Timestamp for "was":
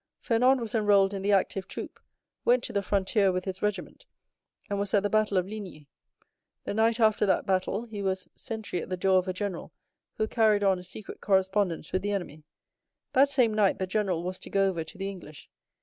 0.59-0.73, 4.79-4.95, 8.01-8.27, 14.23-14.39